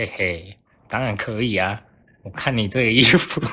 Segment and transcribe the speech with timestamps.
[0.00, 0.56] 嘿嘿，
[0.88, 1.82] 当然可以啊！
[2.22, 3.40] 我看你这个衣服。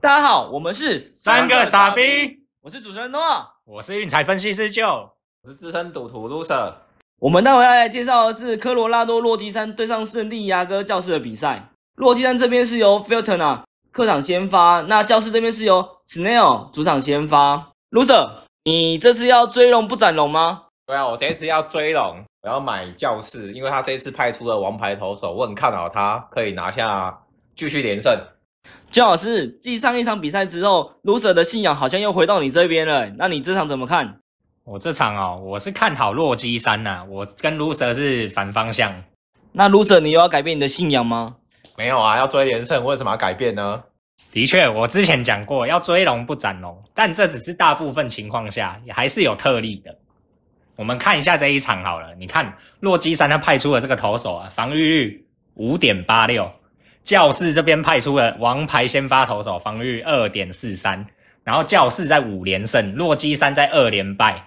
[0.00, 3.20] 大家好，我们是三个傻逼，我是主持人诺。
[3.64, 5.10] 我是运财分析师 Joe，
[5.42, 6.74] 我是资深赌徒 Loser。
[7.18, 11.70] 我们待会要来介绍的是科罗拉多洛基山对上圣地亚哥教室的比赛。
[11.96, 13.64] 洛基山这边是由 Filton 啊
[13.94, 17.70] 客场先发，那教室这边是由 Snail 主场先发。
[17.92, 18.28] Loser，
[18.64, 20.64] 你这次要追龙不斩龙吗？
[20.84, 27.16] 对啊，我这次要追龙，我要买教室，因为他这次派出了王牌投手，我很看好他可以拿下
[27.54, 28.12] 继续连胜。
[28.90, 33.08] 焦老师，继上一场比赛之后，Loser 的信仰好像又回到你这边了。
[33.10, 34.18] 那你这场怎么看？
[34.64, 39.04] 我这场哦，我是看好洛基山呐，我跟 Loser 是反方向。
[39.52, 41.36] 那 Loser，你又要改变你的信仰吗？
[41.76, 43.82] 没有啊，要追连胜，为什么要改变呢？
[44.32, 49.96] 的确，我之前讲过要追龙不斩龙，但这只是大部分情况下，也还是有特例的。
[50.76, 56.50] 我们看一下这一场好了，你看洛基山他派出了这个投手啊，防御率五点八六。
[57.04, 61.04] 教室这边派出了王牌先发投手，防御二点四三，
[61.42, 64.42] 然后教室在五连胜，洛基山在二连败。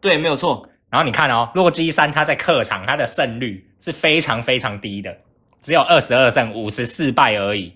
[0.00, 0.66] 对，没有错。
[0.88, 5.14] 然后你看哦，洛基山他在客场他的胜率是非常非常低的，
[5.64, 7.72] 只有二十二胜五十四败而已。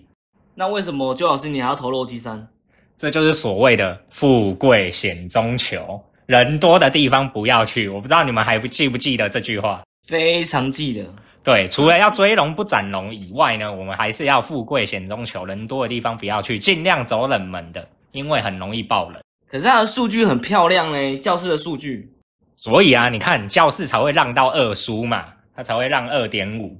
[0.53, 2.47] 那为什么周老师你还要投洛基山？
[2.95, 7.89] 这就是所谓的富贵险中求，人多的地方不要去。
[7.89, 9.81] 我不知道你们还不记不记得这句话？
[10.07, 11.03] 非常记得。
[11.43, 19.19] 对，除了要追龙不斩龙以外呢，我们还是要富贵险中求，人多的地方不要去，尽量走冷门的，因为很容易爆冷。
[19.49, 22.13] 可是它的数据很漂亮嘞，教室的数据。
[22.55, 26.77] 所以啊，你看教室才会让到二输嘛，它才会让二点五，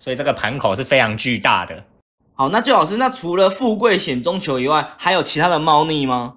[0.00, 1.84] 所以这个盘口是非常巨大的。
[2.34, 6.34] 好，那周老师，那除了富贵险中求以外，还有其他的猫腻吗？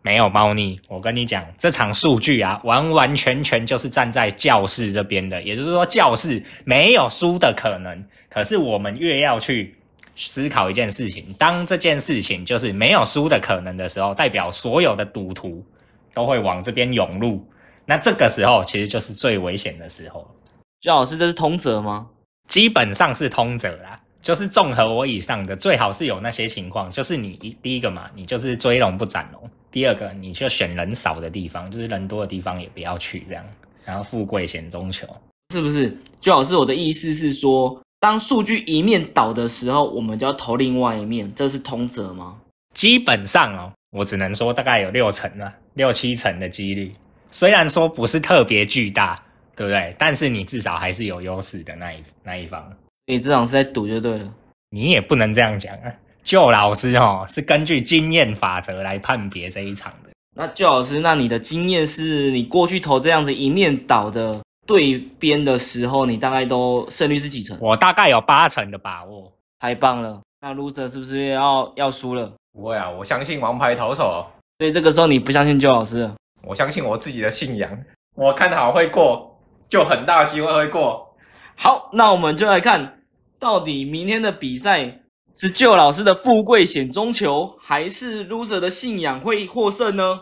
[0.00, 8.04] 没有猫腻，我跟你讲，这场数据啊，完完全全就是站在教室这边的，也就是说，教室没有输的可能。
[8.28, 9.76] 可是我们越要去
[10.16, 15.64] 思考一件事情，当这件事情就是没有输的可能的时候，代表所有的赌徒
[16.14, 17.44] 都会往这边涌入。
[17.84, 20.24] 那这个时候其实就是最危险的时候。
[20.80, 22.06] 周老师，这是通则吗？
[22.52, 23.98] 基本上是通则啦。
[24.20, 33.42] 就是综合我以上的，最好是有那些情况，就是你一第一个嘛，你就是追龙不斩龙；第二个，你就选人少的地方，就是人多的地方也不要去这样。
[33.86, 35.08] 然后富贵险中求，
[35.54, 35.96] 是不是？
[36.20, 42.36] 最好是我的意思是说，当数据一面倒的时候，我们就要投另外一面，这是通则吗？
[42.74, 46.92] 基本上哦，我只能说大概有六成啊，六七成的几率，
[47.32, 49.20] 虽然说不是特别巨大，
[49.54, 49.94] 对不对？
[49.98, 52.70] 但是你至少还是有优势的那一那一方。
[53.06, 54.32] 你这场是在赌就对了，
[54.70, 55.92] 你也不能这样讲啊。
[56.22, 60.10] 旧老师哦，是根据经验法则来判别这一场的。
[60.36, 67.58] 那旧老师，那你的经验是你过去投这样子一面倒的对边的时候，你大概都胜率是几成？
[67.60, 69.30] 我大概有八成的把握。
[69.58, 72.32] 太棒了，那 loser 是不是要要输了？
[72.52, 74.26] 不会啊，我相信王牌投手。
[74.58, 76.14] 所以这个时候你不相信旧老师了？
[76.42, 77.70] 我相信我自己的信仰，
[78.16, 79.31] 我看好会过，
[79.72, 81.16] 就很大机会会过。
[81.56, 83.04] 好，那我们就来看，
[83.38, 85.00] 到底明天的比赛
[85.34, 90.20] 是旧老师的富贵险中求，还是 loser 的信仰会获胜呢？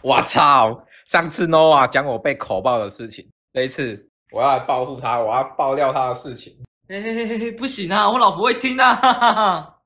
[0.00, 0.74] 我操！
[1.06, 6.56] 上次 Nova 讲我被口爆的事情，这一次我要来报复他，我要爆料他的事情。
[6.92, 9.76] 嘿嘿嘿嘿，不行啊，我老婆会听啊。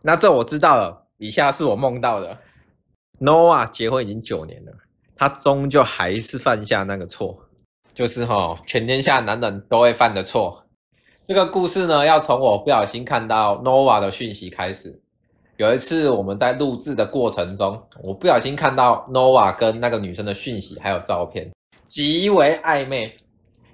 [0.00, 2.38] 那这我知道了，以下是我梦到的。
[3.18, 4.72] Noah 结婚已经九年了，
[5.16, 7.36] 他终究还是犯下那个错，
[7.92, 10.64] 就是哈，全天下男人都会犯的错。
[11.24, 15.02] 这个故事呢，要从我不小心看到 Nova 的讯息开始。
[15.56, 21.50] 有一次我们在录制的过程中，我不小心看到 Nova 跟那个女生的讯息还有照片，
[21.86, 23.16] 极为暧昧，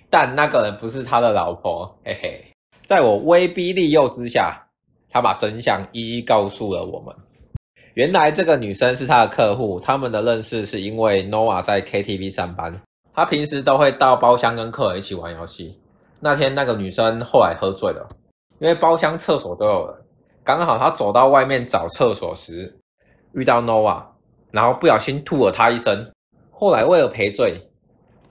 [0.09, 2.45] 但那个人不是他的老婆，嘿嘿。
[2.89, 4.67] 在我威逼利诱之下，
[5.11, 7.15] 他把真相一一告诉了我们。
[7.93, 12.81] 原来这个女生是他的客户，他们的认识是因为 Nova 在 KTV 上班，
[13.13, 15.79] 他平时都会到包厢跟客人一起玩游戏。
[16.19, 18.09] 那天那个女生后来喝醉了，
[18.59, 19.95] 因为包厢厕所都有人，
[20.43, 22.75] 刚好她走到外面找厕所时
[23.35, 24.03] 遇到 Nova，
[24.51, 26.11] 然后不小心吐了他一身。
[26.51, 27.69] 后来为了赔罪，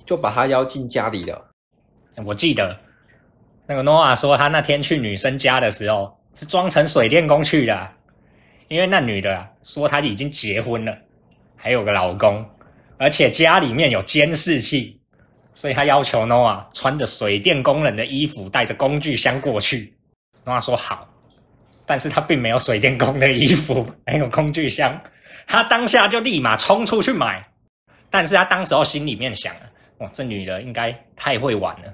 [0.04, 1.46] 就把他邀进家里了。
[2.26, 2.87] 我记得。
[3.68, 7.90] 那个诺瓦说，他那天去女生家的时候是装成水电工去的，
[8.70, 10.98] 因为那女的说她已经结婚了，
[11.58, 12.46] 还有个老公，
[12.98, 14.98] 而且家里面有监视器，
[15.54, 19.94] 所以他要求 Noah 穿着水电工人的衣服，带着工具箱过去。
[20.46, 21.06] Noah 说好，
[21.86, 24.98] 但是他并没有水电工的衣服，没有工具箱，
[25.46, 27.46] 他当下就立马冲出去买。
[28.10, 29.54] 但是他当时候心里面想
[29.98, 31.94] 哇，这女的应该太会玩了，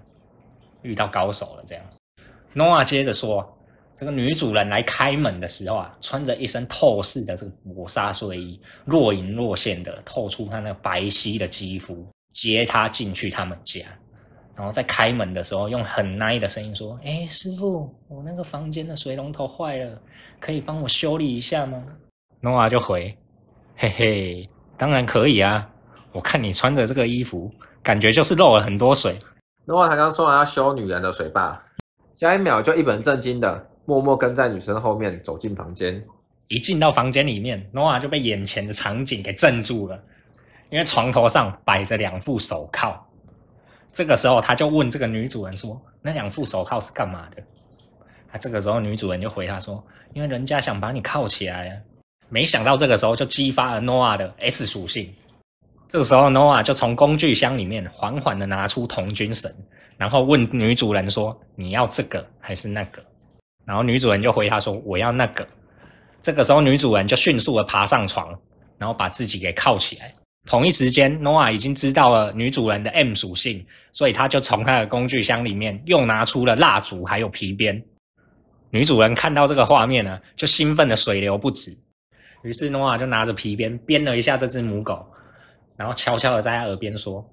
[0.83, 1.63] 遇到高手了。
[1.67, 1.83] 这样
[2.55, 3.49] ，Noah 接着说。
[3.95, 12.03] 这个女主人来开门的时候啊，穿着一身透视的这个抹纱睡衣，若隐若现的透出她那白皙的肌肤，
[12.33, 13.81] 接她进去他们家，
[14.55, 20.01] 然后在开门的时候用很 nice 的声音说：“哎，师傅，我那个房间的水龙头坏了，
[20.39, 21.81] 可以帮我修理一下吗？”
[22.41, 23.15] 诺瓦就回
[23.77, 25.69] ：“嘿嘿，当然可以啊，
[26.11, 27.49] 我看你穿着这个衣服，
[27.83, 29.19] 感觉就是漏了很多水。”
[29.65, 31.57] 诺瓦才刚说完要修女人的水坝，
[32.13, 33.69] 下一秒就一本正经的。
[33.85, 36.01] 默默跟在女生后面走进房间，
[36.47, 39.97] 一进到房间里面，诺瓦就被眼前的场景给镇住了。
[40.69, 42.97] 因为床头上摆着两副手铐，
[43.91, 47.43] 这个时候他就问这个女主人说：“那两副手铐是干嘛的？”
[48.31, 49.81] 啊，这个时候女主人就回他说
[50.13, 51.77] ：“因为人家想把你铐起来啊。”
[52.27, 55.13] 没想到这个时候就激发了诺瓦的 S 属性。
[55.93, 59.47] 这个时候诺瓦就从工具箱里面缓缓的拿出童军绳，
[59.95, 62.99] 然后问女主人说：“你要这个还是那个？”
[63.63, 65.47] 然后女主人就回答说：“我要那个。”
[66.19, 68.35] 这个时候，女主人就迅速的爬上床，
[68.79, 70.11] 然后把自己给铐起来。
[70.47, 77.79] 同一时间，诺瓦已经知道了女主人的 M 属性，所以他就从他的工具箱里面又拿出了蜡烛还有皮鞭。
[78.71, 81.69] 女主人看到这个画面呢，就兴奋的水流不止。
[82.41, 85.05] 于是诺瓦就拿着皮鞭鞭了一下这只母狗，
[85.75, 87.23] 然后悄悄的在他耳边说：“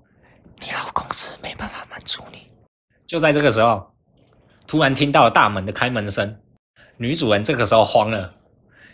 [0.60, 2.46] 你老公是没办法满足你。”
[3.06, 3.86] 就在这个时候。
[4.66, 6.36] 突然听到了大门的开门声，
[6.96, 8.30] 女主人这个时候慌了，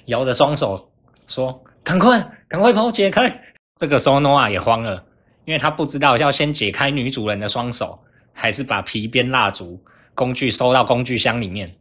[0.06, 0.90] 摇着双手
[1.26, 3.42] 说：“赶快，赶快把我解开！”
[3.76, 5.04] 这个时候诺亚也慌了，
[5.44, 8.02] 因为他不知道要先解开女主人的双手，
[8.32, 9.78] 还是把皮鞭、蜡烛、
[10.14, 11.76] 工具收到工具箱里面。